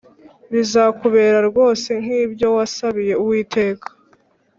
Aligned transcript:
Bizakubera 0.53 1.39
rwose 1.49 1.89
nk 2.03 2.09
ibyo 2.23 2.47
wasabiye 2.55 3.13
Uwiteka 3.21 3.87